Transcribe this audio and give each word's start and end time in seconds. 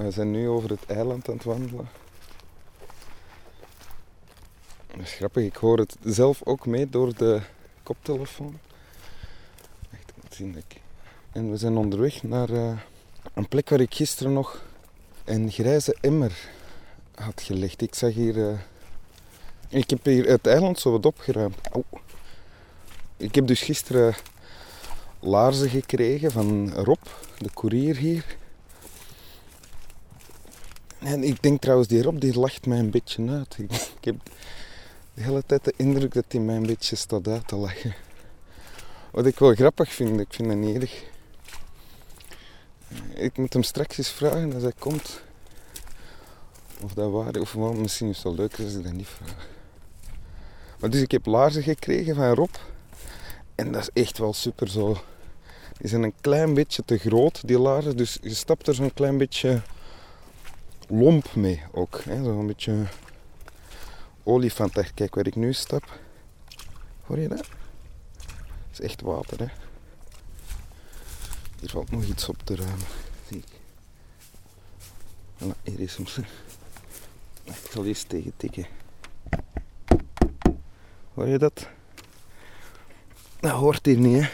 We 0.00 0.10
zijn 0.10 0.30
nu 0.30 0.48
over 0.48 0.70
het 0.70 0.86
eiland 0.86 1.28
aan 1.28 1.34
het 1.34 1.44
wandelen. 1.44 1.88
Dat 4.86 5.00
is 5.00 5.12
grappig, 5.12 5.44
ik 5.44 5.56
hoor 5.56 5.78
het 5.78 5.96
zelf 6.04 6.40
ook 6.44 6.66
mee 6.66 6.88
door 6.88 7.14
de 7.16 7.40
koptelefoon. 7.82 8.58
Echt, 9.90 10.38
ik... 10.38 10.80
En 11.32 11.50
we 11.50 11.56
zijn 11.56 11.76
onderweg 11.76 12.22
naar 12.22 12.50
uh, 12.50 12.78
een 13.34 13.48
plek 13.48 13.68
waar 13.68 13.80
ik 13.80 13.94
gisteren 13.94 14.32
nog 14.32 14.62
een 15.24 15.50
grijze 15.50 15.96
emmer 16.00 16.48
had 17.14 17.42
gelegd. 17.42 17.82
Ik 17.82 17.94
zag 17.94 18.12
hier... 18.12 18.36
Uh, 18.36 18.58
ik 19.68 19.90
heb 19.90 20.04
hier 20.04 20.26
het 20.26 20.46
eiland 20.46 20.78
zo 20.78 20.90
wat 20.90 21.06
opgeruimd. 21.06 21.56
Ik 23.16 23.34
heb 23.34 23.46
dus 23.46 23.60
gisteren 23.60 24.14
laarzen 25.20 25.68
gekregen 25.68 26.30
van 26.30 26.72
Rob, 26.72 27.02
de 27.38 27.50
koerier 27.54 27.96
hier. 27.96 28.38
En 31.00 31.24
ik 31.24 31.42
denk 31.42 31.60
trouwens, 31.60 31.88
die 31.88 32.02
Rob 32.02 32.20
die 32.20 32.38
lacht 32.38 32.66
mij 32.66 32.78
een 32.78 32.90
beetje 32.90 33.28
uit. 33.28 33.58
Ik, 33.58 34.04
heb 34.04 34.16
de 35.14 35.22
hele 35.22 35.42
tijd 35.46 35.64
de 35.64 35.74
indruk 35.76 36.14
dat 36.14 36.24
hij 36.28 36.40
mij 36.40 36.56
een 36.56 36.66
beetje 36.66 36.96
staat 36.96 37.28
uit 37.28 37.48
te 37.48 37.56
lachen. 37.56 37.94
Wat 39.10 39.26
ik 39.26 39.38
wel 39.38 39.54
grappig 39.54 39.92
vind, 39.92 40.20
ik 40.20 40.34
vind 40.34 40.48
het 40.48 40.58
niet 40.58 40.76
erg. 40.76 41.04
Ik 43.14 43.36
moet 43.36 43.52
hem 43.52 43.62
straks 43.62 43.98
eens 43.98 44.08
vragen 44.10 44.54
als 44.54 44.62
hij 44.62 44.72
komt. 44.78 45.20
Of 46.82 46.94
dat 46.94 47.10
waar. 47.10 47.34
Of 47.34 47.52
wel, 47.52 47.72
misschien 47.72 48.08
is 48.08 48.14
het 48.14 48.24
wel 48.24 48.34
leuker 48.34 48.64
als 48.64 48.74
ik 48.74 48.84
dat 48.84 48.92
niet 48.92 49.08
vraag. 49.08 49.48
Maar 50.80 50.90
dus 50.90 51.00
ik 51.00 51.10
heb 51.10 51.26
laarzen 51.26 51.62
gekregen 51.62 52.14
van 52.14 52.34
Rob. 52.34 52.54
En 53.54 53.72
dat 53.72 53.90
is 53.92 54.02
echt 54.02 54.18
wel 54.18 54.32
super 54.32 54.68
zo. 54.68 54.96
Die 55.78 55.88
zijn 55.88 56.02
een 56.02 56.14
klein 56.20 56.54
beetje 56.54 56.82
te 56.84 56.98
groot, 56.98 57.48
die 57.48 57.58
laarzen. 57.58 57.96
Dus 57.96 58.18
je 58.22 58.34
stapt 58.34 58.68
er 58.68 58.74
zo'n 58.74 58.94
klein 58.94 59.18
beetje 59.18 59.62
lomp 60.90 61.34
mee 61.34 61.62
ook. 61.72 62.02
Zo'n 62.04 62.46
beetje 62.46 62.86
olifant. 64.22 64.92
Kijk 64.94 65.14
waar 65.14 65.26
ik 65.26 65.36
nu 65.36 65.52
stap. 65.52 65.98
Hoor 67.04 67.18
je 67.18 67.28
dat? 67.28 67.38
Dat 67.38 67.48
is 68.72 68.80
echt 68.80 69.00
water, 69.00 69.38
hè. 69.38 69.46
Hier 71.60 71.70
valt 71.70 71.90
nog 71.90 72.04
iets 72.04 72.28
op 72.28 72.36
te 72.44 72.56
ruimen. 72.56 72.86
Zie 73.28 73.36
ik. 73.36 73.60
Voilà, 75.38 75.62
hier 75.62 75.80
is 75.80 75.96
hem. 75.96 76.06
Ik 77.44 77.70
zal 77.72 77.84
eens 77.84 78.02
tegen 78.02 78.32
tikken. 78.36 78.66
Hoor 81.14 81.26
je 81.26 81.38
dat? 81.38 81.68
Dat 83.40 83.50
hoort 83.50 83.86
hier 83.86 83.98
niet, 83.98 84.22
hè. 84.22 84.28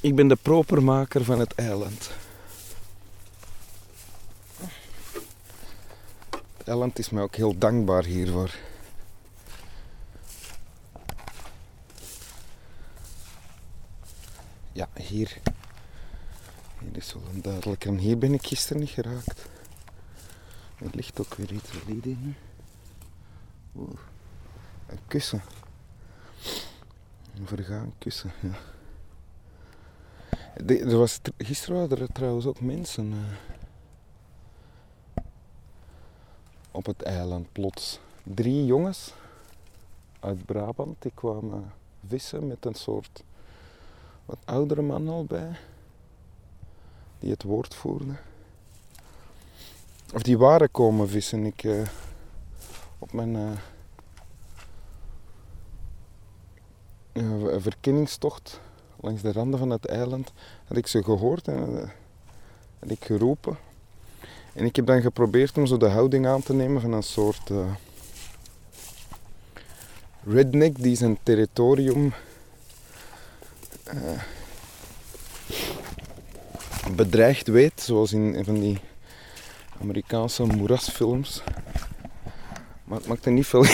Ik 0.00 0.14
ben 0.14 0.28
de 0.28 0.36
propermaker 0.42 1.24
van 1.24 1.38
het 1.38 1.54
eiland. 1.54 2.10
Het 6.62 6.70
eiland 6.70 6.98
is 6.98 7.10
mij 7.10 7.22
ook 7.22 7.34
heel 7.34 7.58
dankbaar 7.58 8.04
hiervoor. 8.04 8.54
Ja, 14.72 14.88
hier. 14.94 15.40
Hier 16.78 16.96
is 16.96 17.12
wel 17.12 17.22
een 17.34 17.42
duidelijk. 17.42 17.84
En 17.84 17.98
hier 17.98 18.18
ben 18.18 18.32
ik 18.32 18.46
gisteren 18.46 18.80
niet 18.80 18.90
geraakt. 18.90 19.48
Er 20.78 20.90
ligt 20.92 21.20
ook 21.20 21.34
weer 21.34 21.52
iets 21.52 21.70
in. 21.86 22.36
Oeh, 23.76 24.00
een 24.86 25.00
kussen. 25.06 25.42
Een 27.36 27.46
vergaan 27.46 27.92
kussen, 27.98 28.32
ja. 28.40 28.54
er 30.66 30.98
was, 30.98 31.20
gisteren 31.38 31.76
waren 31.76 31.98
er 31.98 32.12
trouwens 32.12 32.46
ook 32.46 32.60
mensen 32.60 33.12
uh, 33.12 33.51
op 36.72 36.86
het 36.86 37.02
eiland 37.02 37.52
plots. 37.52 38.00
Drie 38.22 38.64
jongens 38.64 39.12
uit 40.20 40.46
Brabant 40.46 41.02
die 41.02 41.12
kwamen 41.14 41.72
vissen 42.06 42.46
met 42.46 42.64
een 42.64 42.74
soort 42.74 43.22
wat 44.24 44.38
oudere 44.44 44.82
man 44.82 45.08
al 45.08 45.24
bij, 45.24 45.56
die 47.18 47.30
het 47.30 47.42
woord 47.42 47.74
voerde. 47.74 48.14
Of 50.14 50.22
die 50.22 50.38
waren 50.38 50.70
komen 50.70 51.08
vissen. 51.08 51.46
Ik, 51.46 51.62
uh, 51.62 51.86
op 52.98 53.12
mijn 53.12 53.58
uh, 57.12 57.56
verkenningstocht 57.58 58.60
langs 59.00 59.22
de 59.22 59.32
randen 59.32 59.58
van 59.58 59.70
het 59.70 59.86
eiland 59.86 60.32
had 60.64 60.76
ik 60.76 60.86
ze 60.86 61.02
gehoord 61.02 61.48
en 61.48 61.90
ik 62.80 63.04
geroepen. 63.04 63.56
En 64.52 64.64
ik 64.64 64.76
heb 64.76 64.86
dan 64.86 65.00
geprobeerd 65.02 65.58
om 65.58 65.66
zo 65.66 65.76
de 65.76 65.88
houding 65.88 66.26
aan 66.26 66.42
te 66.42 66.54
nemen 66.54 66.80
van 66.80 66.92
een 66.92 67.02
soort 67.02 67.50
redneck 70.24 70.82
die 70.82 70.96
zijn 70.96 71.18
territorium 71.22 72.12
uh, 73.94 74.22
bedreigd 76.96 77.46
weet, 77.46 77.80
zoals 77.80 78.12
in 78.12 78.44
van 78.44 78.60
die 78.60 78.78
Amerikaanse 79.80 80.44
moerasfilms. 80.44 81.42
Maar 82.84 82.98
het 82.98 83.06
maakte 83.06 83.30
niet 83.30 83.46
veel 83.46 83.64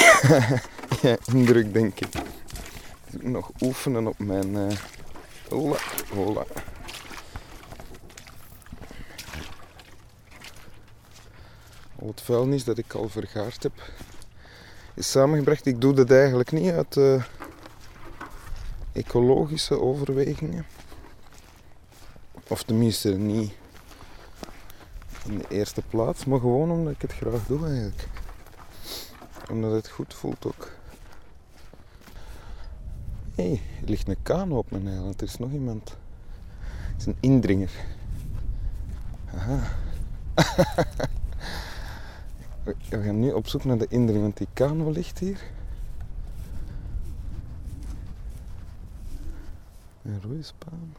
indruk, 1.35 1.73
denk 1.73 2.01
ik. 2.01 2.15
Ik 3.11 3.23
moet 3.23 3.33
nog 3.33 3.51
oefenen 3.61 4.07
op 4.07 4.19
mijn. 4.19 4.55
Uh, 4.55 4.67
hola, 5.49 5.77
hola. 6.15 6.45
Al 12.01 12.07
het 12.07 12.21
vuilnis 12.21 12.65
dat 12.65 12.79
ik 12.79 12.93
al 12.93 13.09
vergaard 13.09 13.63
heb, 13.63 13.73
is 14.95 15.11
samengebracht. 15.11 15.67
Ik 15.67 15.81
doe 15.81 15.95
dat 15.95 16.11
eigenlijk 16.11 16.53
niet 16.53 16.71
uit. 16.71 16.97
Uh, 16.97 17.25
ecologische 18.93 19.81
overwegingen. 19.81 20.67
Of 22.49 22.63
tenminste 22.63 23.11
niet 23.11 23.53
in 25.25 25.39
de 25.39 25.49
eerste 25.49 25.83
plaats, 25.83 26.25
maar 26.25 26.41
gewoon 26.41 26.71
omdat 26.71 26.93
ik 26.93 27.03
het 27.03 27.13
graag 27.13 27.47
doe 27.47 27.67
eigenlijk. 27.67 28.09
Omdat 29.51 29.73
het 29.73 29.89
goed 29.89 30.15
voelt 30.15 30.47
ook. 30.47 30.71
Hé, 33.35 33.49
hey, 33.49 33.61
er 33.83 33.89
ligt 33.89 34.09
een 34.09 34.23
kano 34.23 34.57
op 34.57 34.71
mijn 34.71 34.89
eiland. 34.89 35.21
Er 35.21 35.27
is 35.27 35.39
nog 35.39 35.53
iemand. 35.53 35.97
Het 36.93 37.01
is 37.01 37.07
een 37.07 37.17
indringer. 37.21 37.71
Aha. 39.35 39.77
We 42.69 43.03
gaan 43.03 43.21
nu 43.21 43.33
op 43.33 43.47
zoek 43.47 43.65
naar 43.65 43.79
de 43.79 44.21
want 44.21 44.37
die 44.37 44.49
kano 44.53 44.91
ligt 44.91 45.19
hier. 45.19 45.43
Een 50.03 50.23
roeispaan. 50.23 50.97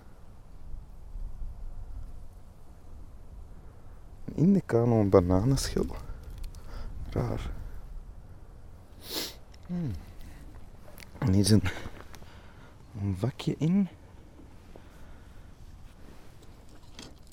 In 4.25 4.53
de 4.53 4.62
kano 4.62 5.00
een 5.00 5.09
bananenschil. 5.09 5.85
Raar. 7.09 7.52
Hmm. 9.66 9.91
En 11.18 11.31
hier 11.31 11.40
is 11.40 11.52
een, 11.52 11.63
een 13.02 13.16
vakje 13.18 13.56
in. 13.58 13.88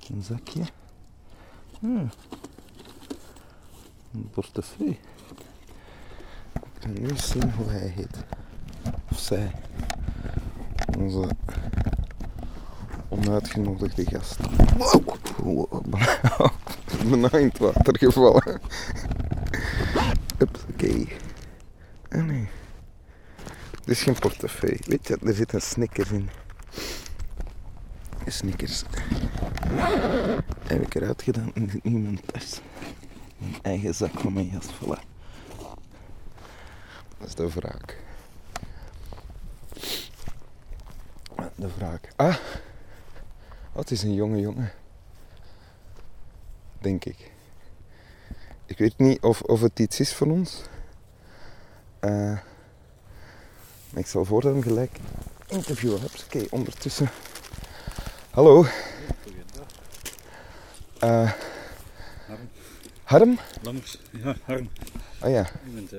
Een 0.09 0.23
zakje. 0.23 0.65
Hmm. 1.81 2.11
Een 4.17 4.31
portefeuille. 4.31 4.97
Ik 6.81 7.01
nu 7.01 7.09
eens 7.09 7.29
zien 7.29 7.53
hoe 7.53 7.69
hij 7.69 7.93
heet. 7.97 8.25
Of 9.11 9.19
zij 9.19 9.53
onze 10.99 11.29
onuitgenodigde 13.09 14.05
gast. 14.05 14.37
Wow, 14.77 15.83
ben 17.11 17.41
in 17.41 17.49
het 17.49 17.59
water 17.59 17.99
gevallen. 17.99 18.61
Oké. 20.41 20.61
Okay. 20.71 21.09
Ah 22.09 22.25
nee. 22.25 22.49
Dit 23.85 23.97
is 23.97 24.03
geen 24.03 24.19
portefeuille. 24.19 24.81
Weet 24.87 25.09
je, 25.09 25.19
er 25.23 25.35
zit 25.35 25.53
een 25.53 25.63
Snickers 25.63 26.11
in. 26.11 26.29
Snickers. 28.27 28.83
Heb 30.67 30.83
ik 30.83 30.95
eruit 30.95 31.23
gedaan 31.23 31.51
en 31.55 31.71
nu 31.83 31.99
mijn 31.99 32.21
tas. 32.27 32.61
Mijn 33.39 33.63
eigen 33.63 33.95
zak 33.95 34.21
van 34.21 34.33
mijn 34.33 34.47
jas. 34.47 34.67
Voilà. 34.67 35.03
Dat 37.19 37.29
is 37.29 37.35
de 37.35 37.49
wraak. 37.49 38.05
de 41.57 41.69
wraak. 41.77 42.09
Ah, 42.17 42.37
oh, 43.73 43.79
het 43.79 43.91
is 43.91 44.03
een 44.03 44.15
jonge 44.15 44.41
jongen. 44.41 44.73
Denk 46.79 47.05
ik. 47.05 47.31
Ik 48.67 48.79
weet 48.79 48.99
niet 48.99 49.23
of, 49.23 49.43
of 49.43 49.61
het 49.61 49.79
iets 49.79 50.01
is 50.01 50.13
van 50.13 50.31
ons. 50.31 50.63
Uh, 52.01 52.39
maar 53.91 54.03
ik 54.03 54.07
zal 54.07 54.25
voor 54.25 54.43
hem 54.43 54.63
gelijk 54.63 54.99
interviewen. 55.47 56.01
Oké, 56.25 56.45
ondertussen. 56.51 57.11
Hallo. 58.31 58.67
Harm. 60.99 61.46
Harm? 63.07 63.39
Lammers. 63.63 63.99
Ja, 64.23 64.35
Harm. 64.45 64.69
Oh 65.23 65.31
ja, 65.31 65.47
Je 65.65 65.71
bent, 65.75 65.93
eh 65.93 65.99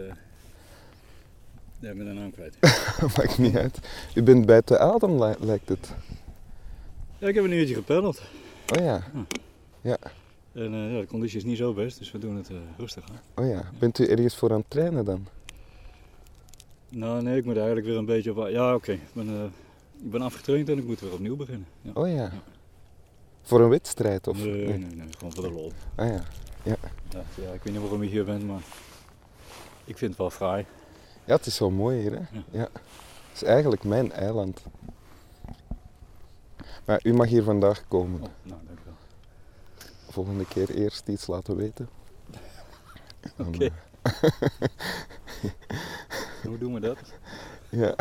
ja, 1.80 1.89
ik 1.89 1.98
ben 1.98 2.06
de 2.06 2.13
naam 2.13 2.31
kwijt. 2.31 2.57
maakt 3.18 3.38
niet 3.38 3.56
uit. 3.56 3.80
U 4.15 4.24
bent 4.24 4.45
bij 4.45 4.62
te 4.62 4.80
adem, 4.80 5.24
li- 5.24 5.36
lijkt 5.39 5.69
het. 5.69 5.94
ja, 7.18 7.27
ik 7.27 7.36
heb 7.36 7.44
een 7.44 7.51
uurtje 7.51 7.74
gepeddeld. 7.74 8.21
Oh 8.77 8.83
ja, 8.83 9.04
En 9.83 10.74
eh, 10.74 10.92
ja, 10.94 11.00
de 11.00 11.06
conditie 11.07 11.38
is 11.38 11.44
niet 11.44 11.57
zo 11.57 11.74
best, 11.74 11.98
dus 12.00 12.12
we 12.12 12.18
doen 12.19 12.36
het 12.36 12.50
eh, 12.50 12.56
rustig 12.77 13.04
aan. 13.09 13.44
oh 13.45 13.50
ja. 13.51 13.63
Bent 13.80 14.00
u 14.00 14.06
ergens 14.07 14.36
voor 14.36 14.51
aan 14.51 14.57
het 14.59 14.69
trainen 14.69 15.06
dan? 15.06 15.27
Nou, 16.89 17.21
nee, 17.24 17.38
ik 17.38 17.45
moet 17.45 17.56
eigenlijk 17.57 17.86
weer 17.86 17.98
een 17.98 18.06
beetje 18.06 18.36
op... 18.42 18.48
Ja, 18.50 18.75
oké. 18.75 18.92
Ik, 18.92 19.00
ben, 19.13 19.51
ik 20.04 20.12
ben 20.12 20.21
afgetraind 20.21 20.69
en 20.69 20.77
ik 20.77 20.86
moet 20.86 21.00
weer 21.00 21.13
opnieuw 21.13 21.36
beginnen. 21.36 21.68
Ja. 21.81 21.92
Oh 21.94 22.07
ja. 22.13 22.31
Voor 23.42 23.62
een 23.62 23.69
wedstrijd 23.69 24.27
of? 24.27 24.38
nee, 24.38 24.51
nee, 24.68 24.77
nee, 24.77 25.07
gewoon 25.18 25.33
voor 25.33 25.44
de 25.44 25.51
lol. 25.51 25.71
Ah 25.95 26.07
ja. 26.07 26.24
Ja, 26.67 27.23
ja, 27.35 27.51
ik 27.51 27.63
weet 27.63 27.73
niet 27.73 27.81
waarom 27.81 28.03
je 28.03 28.09
hier 28.09 28.25
bent, 28.25 28.43
maar 28.47 28.61
ik 29.85 29.97
vind 29.97 30.09
het 30.11 30.19
wel 30.19 30.29
fraai. 30.29 30.65
Ja, 31.25 31.35
het 31.35 31.45
is 31.45 31.55
zo 31.55 31.69
mooi 31.71 32.01
hier, 32.01 32.11
hè? 32.11 32.17
Ja. 32.17 32.43
Ja. 32.51 32.69
Het 33.27 33.33
is 33.33 33.43
eigenlijk 33.43 33.83
mijn 33.83 34.11
eiland. 34.11 34.61
Maar 36.85 36.99
u 37.03 37.13
mag 37.13 37.27
hier 37.27 37.43
vandaag 37.43 37.83
komen. 37.87 38.21
Oh, 38.21 38.27
nou, 38.43 38.61
dank 38.65 38.79
u 38.79 38.81
wel. 38.85 38.93
Volgende 40.09 40.45
keer 40.45 40.69
eerst 40.69 41.07
iets 41.07 41.27
laten 41.27 41.55
weten. 41.55 41.89
Oké. 43.47 43.65
eh, 44.01 44.11
Hoe 46.43 46.57
doen 46.57 46.73
we 46.73 46.79
dat? 46.79 46.97
ja. 47.69 47.95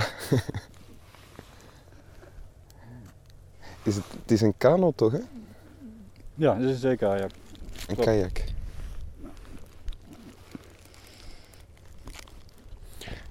Is 3.83 3.95
het, 3.97 4.05
het 4.23 4.31
is 4.31 4.41
een 4.41 4.55
kano 4.59 4.93
toch, 4.97 5.13
hè? 5.13 5.21
Ja, 6.35 6.55
dat 6.55 6.71
is 6.71 6.81
zeker 6.81 7.09
kajak. 7.09 7.31
Een 7.89 7.97
kajak. 7.97 8.45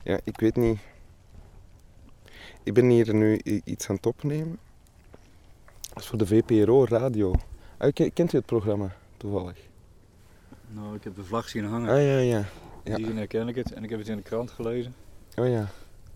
Ja, 0.06 0.20
ik 0.24 0.40
weet 0.40 0.56
niet. 0.56 0.80
Ik 2.64 2.74
ben 2.74 2.90
hier 2.90 3.14
nu 3.14 3.40
iets 3.64 3.90
aan 3.90 3.96
het 3.96 4.06
opnemen. 4.06 4.60
Dat 5.94 6.04
is 6.04 6.08
voor 6.08 6.18
de 6.18 6.26
VPRO 6.26 6.86
radio. 6.86 7.34
Ah, 7.78 7.94
ke- 7.94 8.10
kent 8.10 8.34
u 8.34 8.38
het 8.38 8.46
programma 8.46 8.96
toevallig? 9.18 9.58
Nou, 10.68 10.96
ik 10.96 11.04
heb 11.04 11.16
de 11.16 11.24
vlag 11.24 11.50
zien 11.50 11.66
hangen. 11.66 11.90
Ah 11.90 12.02
ja, 12.02 12.18
ja. 12.18 12.44
ja. 12.84 12.96
Die 12.96 13.14
herken 13.14 13.48
ik 13.48 13.56
het. 13.56 13.74
En 13.74 13.84
ik 13.84 13.90
heb 13.90 14.00
het 14.00 14.08
in 14.08 14.16
de 14.16 14.22
krant 14.22 14.52
gelezen. 14.52 14.96
Oh 15.36 15.48
ja. 15.48 15.68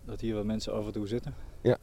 Dat 0.04 0.20
hier 0.20 0.34
wat 0.34 0.44
mensen 0.44 0.72
af 0.72 0.86
en 0.86 0.92
toe 0.92 1.06
zitten. 1.06 1.34
Ja. 1.60 1.78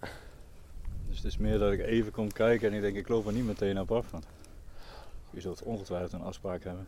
Dus 1.07 1.15
het 1.18 1.25
is 1.25 1.38
meer 1.38 1.57
dat 1.59 1.71
ik 1.71 1.80
even 1.80 2.12
kom 2.12 2.31
kijken 2.31 2.69
en 2.69 2.75
ik 2.75 2.81
denk, 2.81 2.95
ik 2.95 3.07
loop 3.07 3.27
er 3.27 3.33
niet 3.33 3.45
meteen 3.45 3.80
op 3.80 3.92
af. 3.92 4.12
Want 4.12 4.25
je 5.30 5.42
zult 5.42 5.63
ongetwijfeld 5.63 6.13
een 6.13 6.21
afspraak 6.27 6.63
hebben. 6.63 6.88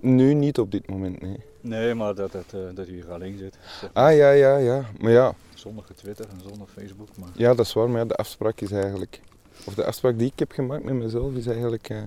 Nu 0.00 0.34
niet 0.34 0.58
op 0.58 0.70
dit 0.70 0.88
moment, 0.88 1.20
nee. 1.20 1.40
Nee, 1.60 1.94
maar 1.94 2.14
dat, 2.14 2.32
dat, 2.32 2.44
eh, 2.52 2.60
dat 2.74 2.88
u 2.88 2.92
hier 2.92 3.12
alleen 3.12 3.38
zit. 3.38 3.58
Zeg, 3.80 3.90
Ah 3.92 4.16
ja, 4.16 4.30
ja, 4.30 4.56
ja. 4.56 4.84
Maar 4.98 5.12
ja, 5.12 5.34
Zonder 5.54 5.84
Twitter 5.94 6.26
en 6.28 6.40
zonder 6.40 6.66
Facebook. 6.66 7.08
Maar 7.16 7.28
ja 7.34 7.54
dat 7.54 7.66
is 7.66 7.72
waar. 7.72 7.90
Maar 7.90 8.00
ja, 8.00 8.04
de 8.06 8.14
afspraak 8.14 8.60
is 8.60 8.70
eigenlijk... 8.70 9.20
Of 9.66 9.74
de 9.74 9.84
afspraak 9.84 10.18
die 10.18 10.30
ik 10.32 10.38
heb 10.38 10.52
gemaakt 10.52 10.84
met 10.84 10.94
mezelf 10.94 11.34
is 11.34 11.46
eigenlijk... 11.46 11.88
eh, 11.88 12.02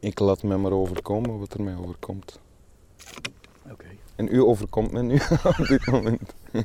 ik 0.00 0.18
laat 0.18 0.42
mij 0.42 0.56
maar 0.56 0.72
overkomen 0.72 1.38
wat 1.38 1.52
er 1.52 1.62
mij 1.62 1.76
overkomt. 1.76 2.38
oké. 3.70 3.84
En 4.16 4.28
u 4.34 4.42
overkomt 4.42 4.92
me 4.92 5.02
nu 5.02 5.14
op 5.58 5.66
dit 5.66 5.86
moment. 5.86 6.34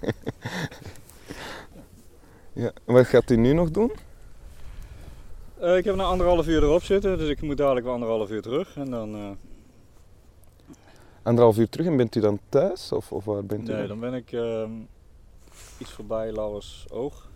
ja, 2.54 2.72
wat 2.86 3.08
gaat 3.08 3.30
u 3.30 3.36
nu 3.36 3.54
nog 3.54 3.72
doen? 3.72 3.92
Eh, 5.60 5.78
ik 5.78 5.84
heb 5.86 5.96
nou 5.96 6.10
anderhalf 6.10 6.48
uur 6.48 6.64
erop 6.64 6.84
zitten, 6.84 7.18
dus 7.18 7.30
ik 7.30 7.42
moet 7.42 7.58
dadelijk 7.58 7.86
wel 7.86 7.94
anderhalf 7.94 8.30
uur 8.30 8.42
terug. 8.42 8.76
En 8.76 8.90
dan, 8.90 9.16
eh, 9.16 9.30
Anderhalf 11.24 11.58
uur 11.58 11.70
terug 11.70 11.86
en 11.88 11.98
bent 11.98 12.16
u 12.16 12.20
dan 12.20 12.40
thuis? 12.50 12.92
Of, 12.92 13.12
of 13.12 13.26
waar 13.26 13.46
bent 13.46 13.70
u 13.70 13.74
nee, 13.74 13.88
dan? 13.88 14.00
ben 14.00 14.14
ik 14.14 14.32
ehm, 14.32 14.72
iets 15.78 15.92
voorbij 15.92 16.32
Lauwers 16.32 16.86
Oog. 16.90 17.30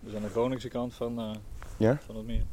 Dus 0.00 0.14
aan 0.14 0.22
de 0.22 0.28
Groningse 0.28 0.68
kant 0.68 0.94
van, 0.94 1.18
eh, 1.18 1.30
Ja? 1.76 1.98
van 2.06 2.16
het 2.16 2.26
meer. 2.26 2.44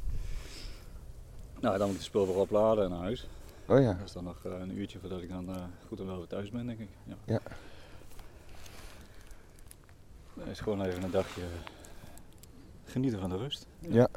Nou, 1.59 1.77
dan 1.77 1.85
moet 1.85 1.95
ik 1.95 2.01
de 2.01 2.07
spul 2.07 2.27
weer 2.27 2.35
opladen 2.35 2.83
en 2.83 2.89
naar 2.89 2.99
huis. 2.99 3.27
Oh 3.67 3.79
ja. 3.79 3.93
Dat 3.93 4.07
is 4.07 4.11
dan 4.11 4.23
nog 4.23 4.43
een 4.43 4.77
uurtje 4.77 4.99
voordat 4.99 5.21
ik 5.21 5.29
dan 5.29 5.49
goed 5.88 5.99
en 5.99 6.05
wel 6.05 6.17
weer 6.17 6.27
thuis 6.27 6.49
ben, 6.49 6.65
denk 6.67 6.79
ik. 6.79 6.89
Ja. 7.03 7.15
Ja. 7.25 7.39
Het 10.39 10.47
is 10.49 10.59
gewoon 10.59 10.81
even 10.85 11.03
een 11.03 11.11
dagje 11.11 11.41
genieten 12.85 13.19
van 13.19 13.29
de 13.29 13.38
rust. 13.38 13.67
Ja. 13.79 13.89
Ja, 13.93 14.07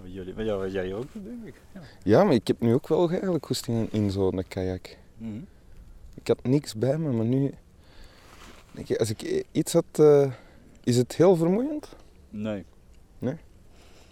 wat, 0.00 0.12
jullie, 0.12 0.34
wat, 0.34 0.44
ja, 0.46 0.56
wat 0.56 0.72
jij 0.72 0.94
ook 0.94 1.12
doet, 1.12 1.24
denk 1.24 1.44
ik. 1.44 1.54
Ja. 1.74 1.80
Ja, 2.02 2.24
maar 2.24 2.34
ik 2.34 2.46
heb 2.46 2.60
nu 2.60 2.74
ook 2.74 2.88
wel 2.88 3.10
eigenlijk 3.10 3.46
goesting 3.46 3.90
in, 3.92 4.02
in 4.02 4.10
zo'n 4.10 4.44
kajak. 4.48 4.96
Mhm. 5.16 5.40
Ik 6.14 6.28
had 6.28 6.42
niks 6.42 6.74
bij 6.74 6.98
me, 6.98 7.10
maar 7.12 7.24
nu... 7.26 7.50
Denk 8.72 8.88
ik, 8.88 8.98
als 8.98 9.10
ik 9.10 9.44
iets 9.52 9.72
had... 9.72 9.84
eh, 9.92 10.32
is 10.84 10.96
het 10.96 11.16
heel 11.16 11.36
vermoeiend? 11.36 11.96
Nee. 12.30 12.64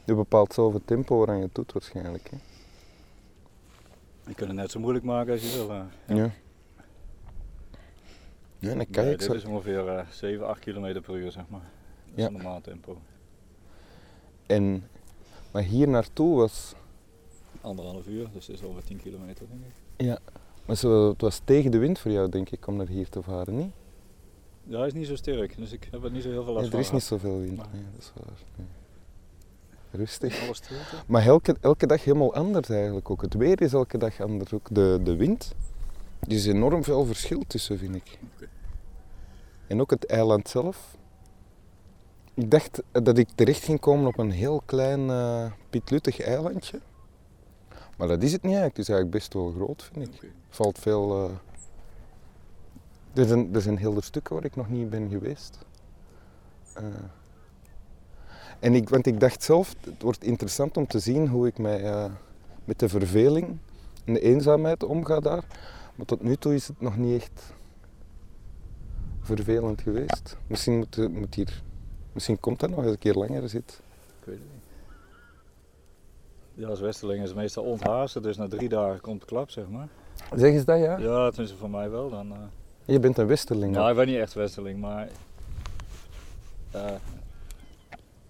Je 0.04 0.14
bepaalt 0.16 0.52
zelf 0.54 0.72
het 0.72 0.86
tempo 0.86 1.18
waaraan 1.18 1.36
je 1.36 1.42
het 1.42 1.54
doet 1.54 1.72
waarschijnlijk. 1.72 2.30
Hè? 2.30 2.36
Je 4.26 4.34
kunt 4.34 4.48
het 4.48 4.58
net 4.58 4.70
zo 4.70 4.80
moeilijk 4.80 5.04
maken 5.04 5.32
als 5.32 5.42
je 5.42 5.56
wil. 5.56 5.70
eh. 5.70 5.82
Ja. 6.06 6.30
ja. 8.58 8.70
een 8.70 8.76
Nee, 8.76 8.86
kajak 8.90 9.10
dit 9.10 9.22
zou... 9.22 9.36
is 9.36 9.44
ongeveer 9.44 9.88
eh 9.88 10.06
7, 10.10 10.46
8 10.46 10.60
km 10.60 11.00
per 11.00 11.14
uur, 11.16 11.30
zeg 11.30 11.44
maar. 11.48 11.60
Dat 11.60 11.70
is 12.14 12.20
Ja. 12.22 12.26
een 12.26 12.32
normaal 12.32 12.60
tempo. 12.60 13.00
En... 14.46 14.88
Maar 15.50 15.62
hier 15.62 15.88
naartoe 15.88 16.36
was... 16.36 16.74
Anderhalf 17.60 18.06
uur, 18.06 18.28
dus 18.32 18.46
het 18.46 18.56
is 18.56 18.62
over 18.62 18.84
10 18.84 18.96
kilometer, 19.02 19.46
denk 19.48 19.60
ik. 19.60 20.06
Ja. 20.06 20.18
Maar 20.66 20.76
zo, 20.76 21.08
het 21.08 21.20
was 21.20 21.40
tegen 21.44 21.70
de 21.70 21.78
wind 21.78 21.98
voor 21.98 22.10
jou, 22.10 22.28
denk 22.28 22.50
ik, 22.50 22.66
om 22.66 22.76
naar 22.76 22.86
hier 22.88 23.08
te 23.08 23.22
varen, 23.22 23.56
niet? 23.56 23.72
Ja, 24.64 24.78
hij 24.78 24.86
is 24.86 24.92
niet 24.92 25.06
zo 25.06 25.16
sterk, 25.16 25.56
dus 25.56 25.72
ik 25.72 25.88
heb 25.90 26.04
er 26.04 26.10
niet 26.10 26.22
zo 26.22 26.30
heel 26.30 26.44
veel 26.44 26.52
last 26.52 26.64
Ja, 26.64 26.70
van. 26.70 26.78
er 26.80 26.84
is 26.84 26.92
niet 26.92 27.02
zoveel 27.02 27.38
wind. 27.40 27.56
Maar- 27.56 27.66
Nee, 27.72 27.82
dat 27.92 28.00
is 28.00 28.12
waar. 28.14 28.36
Nee. 28.56 28.66
Rustig. 29.92 30.44
Alles. 30.44 30.60
Maar 31.06 31.26
elke, 31.26 31.56
elke 31.60 31.86
dag 31.86 32.04
helemaal 32.04 32.34
anders 32.34 32.68
eigenlijk 32.68 33.10
ook. 33.10 33.22
Het 33.22 33.34
weer 33.34 33.60
is 33.62 33.72
elke 33.72 33.98
dag 33.98 34.20
anders 34.20 34.52
ook. 34.52 34.68
De, 34.74 35.00
de 35.02 35.16
wind. 35.16 35.54
Er 36.20 36.32
is 36.32 36.46
enorm 36.46 36.84
veel 36.84 37.04
verschil 37.04 37.42
tussen, 37.46 37.78
vind 37.78 37.94
ik. 37.94 38.18
En 39.66 39.80
ook 39.80 39.90
het 39.90 40.06
eiland 40.06 40.48
zelf. 40.48 40.96
Ik 42.40 42.50
dacht 42.50 42.82
dat 42.92 43.18
ik 43.18 43.28
terecht 43.34 43.64
ging 43.64 43.80
komen 43.80 44.06
op 44.06 44.18
een 44.18 44.30
heel 44.30 44.62
klein 44.66 45.10
eh 45.10 45.52
pietluttig 45.70 46.20
eilandje. 46.20 46.80
Maar 47.96 48.08
dat 48.08 48.22
is 48.22 48.32
het 48.32 48.42
niet 48.42 48.50
eigenlijk. 48.56 48.76
Het 48.76 48.88
is 48.88 48.94
eigenlijk 48.94 49.18
best 49.18 49.34
wel 49.34 49.52
groot, 49.52 49.90
vind 49.92 50.06
ik. 50.22 50.30
Valt 50.48 50.78
veel... 50.78 51.24
eh, 53.12 53.20
Er, 53.22 53.26
zijn, 53.28 53.54
er 53.54 53.60
zijn 53.60 53.76
hele 53.76 54.02
stukken 54.02 54.34
waar 54.34 54.44
ik 54.44 54.56
nog 54.56 54.68
niet 54.68 54.90
ben 54.90 55.08
geweest. 55.08 55.58
Eh, 56.74 56.84
en 58.60 58.74
ik, 58.74 58.88
want 58.88 59.06
ik 59.06 59.20
dacht 59.20 59.42
zelf, 59.42 59.74
het 59.80 60.02
wordt 60.02 60.24
interessant 60.24 60.76
om 60.76 60.86
te 60.86 60.98
zien 60.98 61.28
hoe 61.28 61.46
ik 61.46 61.58
mij 61.58 62.10
met 62.64 62.78
de 62.78 62.88
verveling 62.88 63.58
en 64.04 64.12
de 64.12 64.20
eenzaamheid 64.20 64.82
omga 64.84 65.20
daar. 65.20 65.44
Maar 65.94 66.06
tot 66.06 66.22
nu 66.22 66.36
toe 66.36 66.54
is 66.54 66.68
het 66.68 66.80
nog 66.80 66.96
niet 66.96 67.22
echt 67.22 67.52
vervelend 69.20 69.80
geweest. 69.80 70.36
Misschien, 70.46 70.76
moet, 70.76 71.08
moet 71.12 71.34
hier, 71.34 71.62
misschien 72.12 72.40
komt 72.40 72.60
dat 72.60 72.70
nog 72.70 72.84
als 72.84 72.94
ik 72.94 73.02
hier 73.02 73.14
langer 73.14 73.48
zit. 73.48 73.80
Ik 74.20 74.24
weet 74.26 74.38
het 74.38 74.44
niet. 74.52 74.62
Ja, 76.54 76.68
als 76.68 76.80
Westerling 76.80 77.22
is 77.22 77.28
het 77.28 77.38
meestal 77.38 77.64
onthaasten, 77.64 78.22
dus 78.22 78.36
na 78.36 78.48
drie 78.48 78.68
dagen 78.68 79.00
komt 79.00 79.20
het 79.20 79.30
klap, 79.30 79.50
zeg 79.50 79.68
maar. 79.68 79.88
Zeggen 80.34 80.58
ze 80.58 80.64
dat, 80.64 80.78
ja? 80.78 80.98
Ja, 80.98 81.28
tenminste 81.28 81.56
voor 81.56 81.70
mij 81.70 81.90
wel. 81.90 82.10
Dan, 82.10 82.32
eh, 82.32 82.38
Je 82.84 83.00
bent 83.00 83.18
een 83.18 83.26
westerling. 83.26 83.72
Nou, 83.74 83.90
ik 83.90 83.96
ben 83.96 84.06
niet 84.06 84.16
echt 84.16 84.32
Westerling, 84.34 84.80
maar. 84.80 85.08
eh, 86.70 86.86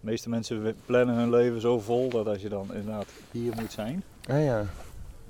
de 0.01 0.07
meeste 0.07 0.29
mensen 0.29 0.75
plannen 0.87 1.15
hun 1.15 1.31
leven 1.31 1.61
zo 1.61 1.79
vol 1.79 2.09
dat 2.11 2.27
als 2.27 2.43
je 2.43 2.49
dan 2.49 2.75
inderdaad 2.75 3.07
hier 3.31 3.53
moet 3.61 3.73
zijn, 3.73 4.03
Ah 4.29 4.45
ja. 4.45 4.65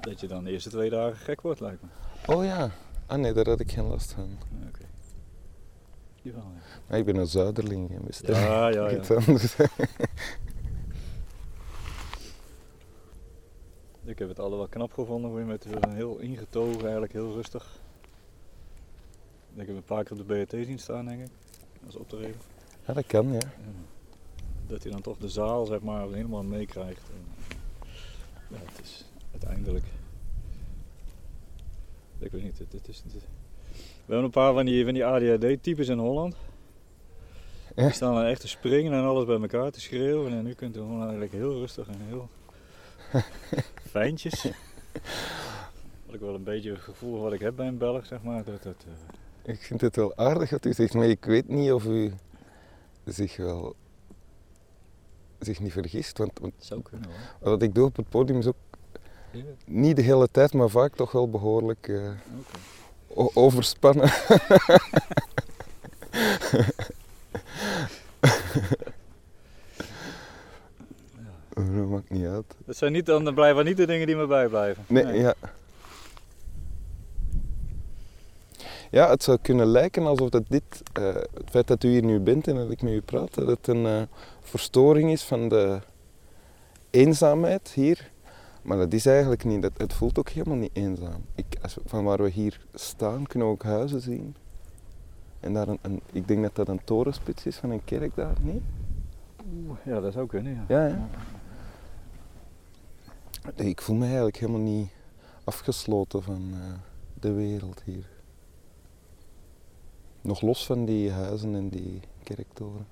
dat 0.00 0.20
je 0.20 0.26
dan 0.26 0.44
de 0.44 0.50
eerste 0.50 0.70
twee 0.70 0.90
dagen 0.90 1.16
gek 1.16 1.40
wordt, 1.40 1.60
lijkt 1.60 1.82
me. 1.82 1.88
Oh 2.34 2.44
ja. 2.44 2.70
Ah 3.06 3.18
nee, 3.18 3.32
daar 3.32 3.48
had 3.48 3.60
ik 3.60 3.72
geen 3.72 3.84
last 3.86 4.12
van. 4.12 4.38
Oké. 4.68 4.84
Ja. 6.22 6.42
Maar 6.88 6.98
ik 6.98 7.04
ben 7.04 7.16
een 7.16 7.26
zuiderling, 7.26 7.88
geen 7.90 8.02
westerling. 8.04 8.44
Ja, 8.44 8.68
ja, 8.78 8.88
ja. 8.88 9.00
Ik 14.04 14.18
heb 14.18 14.28
het 14.28 14.38
alle 14.38 14.56
wel 14.56 14.68
knap 14.68 14.92
gevonden, 14.92 15.30
hoe 15.30 15.38
je 15.38 15.44
met 15.44 15.64
een 15.64 15.92
heel 15.94 16.18
ingetogen, 16.18 16.80
eigenlijk 16.80 17.12
heel 17.12 17.32
rustig. 17.32 17.80
Ik 19.54 19.66
heb 19.66 19.76
een 19.76 19.82
paar 19.82 20.04
keer 20.04 20.20
op 20.20 20.28
de 20.28 20.44
BRT 20.44 20.66
zien 20.66 20.78
staan, 20.78 21.06
denk 21.06 21.20
ik, 21.20 21.30
als 21.86 21.96
optreden. 21.96 22.40
Ja, 22.86 22.92
dat 22.92 23.06
kan, 23.06 23.26
ja. 23.26 23.32
Ja. 23.32 23.50
Dat 24.66 24.82
hij 24.82 24.92
dan 24.92 25.00
toch 25.00 25.16
de 25.16 25.28
zaal, 25.28 25.66
zeg 25.66 25.80
maar, 25.80 26.08
helemaal 26.08 26.42
meekrijgt. 26.42 27.02
Ja, 28.48 28.56
het 28.64 28.80
is 28.82 29.04
uiteindelijk. 29.30 29.84
Ik 32.18 32.30
weet 32.30 32.42
niet, 32.42 32.58
het, 32.58 32.72
het 32.72 32.88
is. 32.88 33.02
het 33.12 33.22
We 34.06 34.16
hebben 34.16 34.24
een 34.24 34.30
paar 34.30 34.52
van 34.52 34.64
die, 34.64 34.84
van 34.84 34.94
die 34.94 35.04
ADHD-types 35.04 35.88
in 35.88 35.98
Holland. 35.98 36.34
Die 37.74 37.90
staan 37.90 38.14
dan 38.14 38.24
echt 38.24 38.40
te 38.40 38.48
springen 38.48 38.92
en 38.92 39.04
alles 39.04 39.24
bij 39.24 39.40
elkaar 39.40 39.70
te 39.70 39.80
schreeuwen. 39.80 40.32
En 40.32 40.44
nu 40.44 40.54
kunt 40.54 40.76
u 40.76 40.78
gewoon 40.78 41.00
eigenlijk 41.02 41.32
heel 41.32 41.52
rustig 41.52 41.88
en 41.88 42.00
heel 42.08 42.28
fijntjes. 43.90 44.42
Wat 46.06 46.14
ik 46.14 46.20
wel 46.20 46.34
een 46.34 46.44
beetje 46.44 46.70
het 46.70 46.80
gevoel 46.80 47.20
wat 47.20 47.32
ik 47.32 47.40
heb 47.40 47.56
bij 47.56 47.66
een 47.66 47.78
Belg, 47.78 48.06
zeg 48.06 48.22
maar. 48.22 48.44
Dat, 48.44 48.62
dat, 48.62 48.84
eh, 49.42 49.52
Ik 49.52 49.62
vind 49.62 49.80
het 49.80 49.96
wel 49.96 50.16
aardig 50.16 50.48
dat 50.48 50.64
u 50.64 50.72
zegt, 50.72 50.94
maar 50.94 51.08
ik 51.08 51.24
weet 51.24 51.48
niet 51.48 51.72
of 51.72 51.84
u 51.84 52.12
zich 53.04 53.36
wel 53.36 53.74
zich 55.38 55.60
niet 55.60 55.72
vergist. 55.72 56.18
Want, 56.18 56.40
zou 56.58 56.82
kunnen 56.82 57.08
hoor. 57.40 57.50
wat 57.50 57.62
ik 57.62 57.74
doe 57.74 57.84
op 57.84 57.96
het 57.96 58.08
podium 58.08 58.38
is 58.38 58.46
ook 58.46 58.56
Ja, 59.30 59.42
niet 59.64 59.96
de 59.96 60.02
hele 60.02 60.28
tijd, 60.30 60.52
maar 60.52 60.68
vaak 60.68 60.94
toch 60.94 61.12
wel 61.12 61.30
behoorlijk 61.30 61.88
eh. 61.88 62.10
Overspannen. 63.14 64.10
Dat 71.54 71.88
maakt 71.88 72.10
niet 72.10 72.26
uit. 72.26 72.54
Dat 72.64 72.76
zijn 72.76 72.92
niet, 72.92 73.06
dan 73.06 73.34
blijven 73.34 73.64
niet 73.64 73.76
de 73.76 73.86
dingen 73.86 74.06
die 74.06 74.16
me 74.16 74.26
bijblijven. 74.26 74.84
Nee, 74.86 75.20
ja. 75.20 75.34
Ja, 78.90 79.10
het 79.10 79.22
zou 79.22 79.38
kunnen 79.42 79.66
lijken 79.66 80.06
alsof 80.06 80.28
dat 80.28 80.42
dit, 80.48 80.82
eh, 80.92 81.14
het 81.14 81.50
feit 81.50 81.66
dat 81.66 81.84
u 81.84 81.88
hier 81.88 82.04
nu 82.04 82.20
bent 82.20 82.48
en 82.48 82.54
dat 82.54 82.70
ik 82.70 82.82
met 82.82 82.92
u 82.92 83.00
praat, 83.00 83.34
dat 83.34 83.46
het 83.46 83.66
een 83.66 83.86
eh, 83.86 84.02
verstoring 84.40 85.10
is 85.10 85.22
van 85.22 85.48
de 85.48 85.78
eenzaamheid 86.90 87.70
hier. 87.74 88.10
Maar 88.62 88.76
dat 88.76 88.92
is 88.92 89.06
eigenlijk 89.06 89.44
niet. 89.44 89.62
Dat, 89.62 89.72
het 89.76 89.92
voelt 89.92 90.18
ook 90.18 90.28
helemaal 90.28 90.56
niet 90.58 90.70
eenzaam. 90.72 91.24
Ik, 91.34 91.46
als 91.62 91.78
van 91.84 92.04
waar 92.04 92.22
we 92.22 92.28
hier 92.30 92.60
staan 92.74 93.26
kunnen 93.26 93.48
we 93.48 93.54
ook 93.54 93.62
huizen 93.62 94.00
zien. 94.00 94.34
En 95.40 95.52
daar 95.54 95.68
een, 95.68 95.78
een- 95.82 96.00
ik 96.12 96.28
denk 96.28 96.42
dat 96.42 96.54
dat 96.54 96.68
een 96.68 96.84
torenspits 96.84 97.46
is 97.46 97.56
van 97.56 97.70
een 97.70 97.84
kerk 97.84 98.14
daar, 98.14 98.36
niet? 98.40 98.62
Oeh, 99.66 99.78
Ja, 99.84 100.00
dat 100.00 100.12
zou 100.12 100.26
kunnen, 100.26 100.54
ja. 100.54 100.64
Ja, 100.68 100.86
ja. 100.86 101.08
Ik 103.54 103.80
voel 103.80 103.96
me 103.96 104.04
eigenlijk 104.04 104.36
helemaal 104.36 104.60
niet 104.60 104.88
afgesloten 105.44 106.22
van 106.22 106.50
eh, 106.52 106.58
de 107.20 107.32
wereld 107.32 107.82
hier. 107.84 108.08
Nog 110.20 110.40
los 110.40 110.66
van 110.66 110.84
die 110.84 111.10
huizen 111.10 111.54
en 111.54 111.68
die 111.68 112.00
kerktoren. 112.22 112.86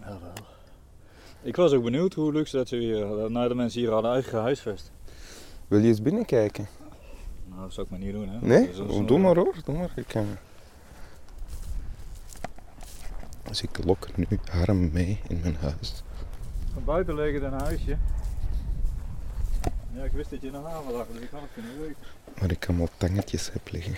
Jawel. 0.00 0.32
Ik 1.42 1.56
was 1.56 1.72
ook 1.72 1.82
benieuwd 1.84 2.14
hoe 2.14 2.32
luxe 2.32 2.56
dat 2.56 2.68
ze 2.68 2.76
hier, 2.76 3.30
naar 3.30 3.48
de 3.48 3.54
mensen 3.54 3.80
hier 3.80 3.90
hadden 3.90 4.10
uitgehuisvest. 4.10 4.90
Wil 5.68 5.78
je 5.78 5.86
eens 5.88 6.02
binnenkijken? 6.02 6.68
Nou, 7.48 7.60
dat 7.62 7.72
zou 7.72 7.86
ik 7.86 7.92
maar 7.92 8.00
niet 8.00 8.12
doen, 8.12 8.28
hè. 8.28 8.38
Nee? 8.40 8.66
Dus 8.66 8.78
Oh, 8.78 8.96
een- 8.96 9.06
doe 9.06 9.18
maar 9.18 9.36
hoor, 9.36 9.54
doe 9.64 9.76
maar. 9.78 9.90
Ik 9.96 10.06
kan... 10.06 10.26
Dus 13.42 13.62
ik 13.62 13.84
lok 13.84 14.16
nu 14.16 14.26
Harm 14.50 14.92
mee 14.92 15.20
in 15.28 15.40
mijn 15.40 15.56
huis. 15.60 16.02
Van 16.72 16.84
buiten 16.84 17.14
leek 17.14 17.34
het 17.34 17.42
een 17.42 17.52
huisje. 17.60 17.96
Ja, 19.94 20.02
ik 20.04 20.12
wist 20.12 20.30
dat 20.30 20.40
je 20.40 20.46
in 20.46 20.52
de 20.52 20.58
haven 20.58 20.92
lag, 20.92 21.06
dus 21.12 21.22
ik 21.22 21.30
had 21.30 21.40
het 21.40 21.50
kunnen 21.54 21.78
weten. 21.80 21.96
Waar 22.38 22.50
ik 22.50 22.68
allemaal 22.68 22.88
tangetjes 22.96 23.52
heb 23.52 23.68
liggen. 23.70 23.94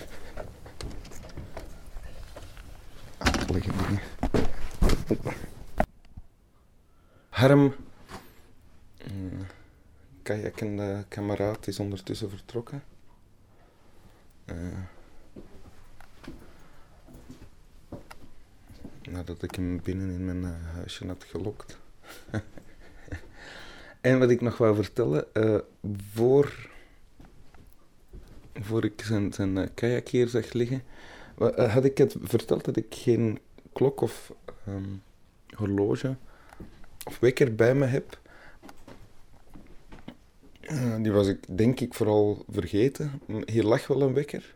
Akelige 3.18 3.70
dingen. 3.70 4.00
Harm, 7.42 7.74
een 8.98 9.46
kajakkende 10.22 11.04
kameraad, 11.08 11.66
is 11.66 11.78
ondertussen 11.78 12.30
vertrokken. 12.30 12.82
Eh, 14.44 14.56
nadat 19.02 19.42
ik 19.42 19.54
hem 19.54 19.80
binnen 19.82 20.10
in 20.10 20.24
mijn 20.24 20.44
eh, 20.44 20.74
huisje 20.74 21.06
had 21.06 21.24
gelokt. 21.24 21.78
en 24.00 24.18
wat 24.18 24.30
ik 24.30 24.40
nog 24.40 24.58
wou 24.58 24.74
vertellen, 24.74 25.34
eh, 25.34 25.58
voor 26.12 26.70
voor 28.54 28.84
ik 28.84 29.02
zijn, 29.04 29.32
zijn 29.32 29.58
eh, 29.58 29.68
kajak 29.74 30.08
hier 30.08 30.28
zag 30.28 30.52
liggen, 30.52 30.82
eh, 31.38 31.74
had 31.74 31.84
ik 31.84 31.98
het 31.98 32.16
verteld 32.20 32.64
dat 32.64 32.76
ik 32.76 32.94
geen 32.94 33.38
klok 33.72 34.00
of 34.00 34.32
ehm, 34.66 34.94
horloge 35.56 36.16
wekker 37.20 37.54
bij 37.54 37.74
me 37.74 37.86
heb. 37.86 38.20
Eh, 40.60 40.96
die 41.02 41.12
was 41.12 41.26
ik 41.26 41.56
denk 41.56 41.80
ik 41.80 41.94
vooral 41.94 42.44
vergeten. 42.48 43.20
Hier 43.44 43.64
lag 43.64 43.86
wel 43.86 44.02
een 44.02 44.14
wekker. 44.14 44.54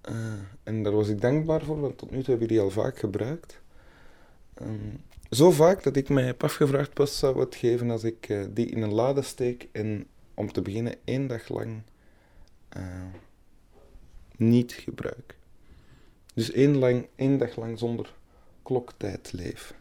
Eh, 0.00 0.14
en 0.62 0.82
daar 0.82 0.92
was 0.92 1.08
ik 1.08 1.20
dankbaar 1.20 1.64
voor, 1.64 1.80
want 1.80 1.98
tot 1.98 2.10
nu 2.10 2.22
toe 2.22 2.34
heb 2.34 2.42
ik 2.42 2.48
die 2.48 2.60
al 2.60 2.70
vaak 2.70 2.98
gebruikt. 2.98 3.60
Ehm, 4.54 4.96
zo 5.30 5.50
vaak 5.50 5.82
dat 5.82 5.96
ik 5.96 6.08
mij 6.08 6.24
heb 6.24 6.44
afgevraagd 6.44 6.98
wat 6.98 7.10
zou 7.10 7.40
het 7.40 7.54
geven 7.54 7.90
als 7.90 8.04
ik 8.04 8.28
eh, 8.28 8.44
die 8.50 8.66
in 8.66 8.82
een 8.82 8.92
lade 8.92 9.22
steek 9.22 9.68
en 9.72 10.06
om 10.34 10.52
te 10.52 10.62
beginnen 10.62 10.94
één 11.04 11.26
dag 11.26 11.48
lang 11.48 11.82
niet 14.36 14.72
gebruik. 14.72 15.36
Dus 16.34 16.50
één, 16.50 16.76
lang, 16.76 17.06
één 17.14 17.38
dag 17.38 17.56
lang 17.56 17.78
zonder 17.78 18.14
kloktijd 18.62 19.32
leef. 19.32 19.74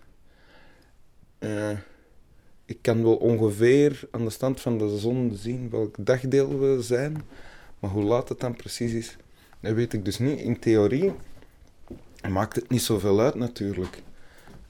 Eh, 1.40 1.78
ik 2.66 2.78
kan 2.82 3.04
wel 3.04 3.16
ongeveer 3.16 4.08
aan 4.12 4.24
de 4.24 4.30
stand 4.30 4.62
van 4.62 4.78
de 4.78 4.98
zon 4.98 5.32
zien 5.36 5.70
welk 5.70 5.96
dagdeel 6.00 6.60
we 6.60 6.82
zijn, 6.82 7.24
maar 7.80 7.92
hoe 7.92 8.04
laat 8.04 8.30
het 8.30 8.40
dan 8.40 8.56
precies 8.56 8.94
is, 8.94 9.18
dat 9.60 9.74
weet 9.74 9.94
ik 9.94 10.06
dus 10.06 10.20
niet. 10.20 10.40
In 10.40 10.60
theorie 10.60 11.14
maakt 12.30 12.56
het 12.56 12.70
niet 12.70 12.82
zoveel 12.82 13.20
uit 13.20 13.36
natuurlijk. 13.36 13.96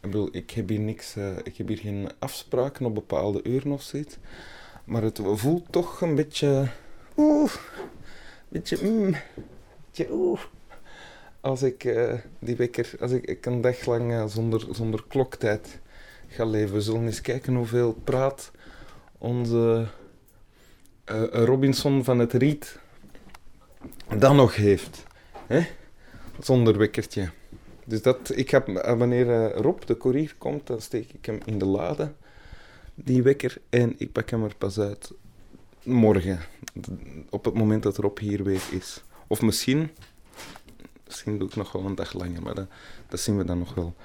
Ik 0.01 0.13
bedoel, 0.13 0.29
ik 0.31 0.51
heb 0.51 0.69
hier 0.69 0.79
niks, 0.79 1.15
eh, 1.15 1.38
ik 1.43 1.57
heb 1.57 1.67
hier 1.67 1.77
geen 1.77 2.09
afspraken 2.19 2.86
op 2.86 2.95
bepaalde 2.95 3.43
uren 3.43 3.71
of 3.71 3.81
zoiets. 3.81 4.17
Maar 4.83 5.03
het 5.03 5.19
voelt 5.24 5.71
toch 5.71 6.01
een 6.01 6.15
beetje. 6.15 6.67
Oeh, 7.17 7.53
beetje. 8.50 8.77
Mm, 8.81 9.15
beetje 9.86 10.12
oeh. 10.12 10.41
Als 11.41 11.63
ik 11.63 11.83
eh, 11.83 12.13
die 12.39 12.55
wekker, 12.55 12.91
als 13.00 13.12
ik, 13.12 13.25
ik 13.25 13.45
een 13.45 13.62
dag 13.62 13.86
lang 13.86 14.31
zonder, 14.31 14.67
zonder 14.71 15.03
kloktijd 15.07 15.79
ga 16.27 16.46
leven. 16.46 16.74
We 16.74 16.81
zullen 16.81 17.05
eens 17.05 17.22
kijken 17.22 17.55
hoeveel 17.55 17.93
praat 18.03 18.51
onze 19.17 19.88
eh, 21.03 21.24
Robinson 21.31 22.03
van 22.03 22.19
het 22.19 22.34
Riet 22.34 22.79
dan 24.17 24.36
nog 24.36 24.55
heeft. 24.55 25.03
Hè? 25.48 25.67
Zonder 26.39 26.77
wekkertje. 26.77 27.29
Dus 27.86 28.01
dat, 28.01 28.31
ik 28.36 28.50
ga, 28.50 28.63
wanneer 28.98 29.31
eh, 29.31 29.62
Rob, 29.62 29.81
de 29.86 29.96
koerier, 29.96 30.36
komt, 30.38 30.67
dan 30.67 30.81
steek 30.81 31.12
ik 31.12 31.25
hem 31.25 31.39
in 31.46 31.60
de 31.60 31.65
lade, 31.65 32.12
die 32.96 33.24
wekker, 33.24 33.57
en 33.69 33.96
ik 33.98 34.12
pak 34.12 34.29
hem 34.29 34.43
er 34.43 34.55
pas 34.55 34.79
uit 34.79 35.12
morgen, 35.84 36.39
op 37.29 37.46
het 37.46 37.53
moment 37.53 37.84
dat 37.84 37.98
Rob 37.98 38.17
hier 38.17 38.43
weer 38.43 38.62
is. 38.72 39.03
Of 39.27 39.41
misschien, 39.41 39.89
misschien 41.05 41.38
doe 41.38 41.48
ik 41.48 41.55
nog 41.55 41.72
wel 41.72 41.86
een 41.86 41.96
dag 41.96 42.13
langer, 42.13 42.41
maar 42.41 42.55
dat 43.10 43.19
zien 43.19 43.38
we 43.38 43.43
dan 43.43 43.60
nog 43.60 43.74
wel. 43.74 43.96